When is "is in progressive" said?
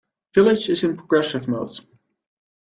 0.69-1.47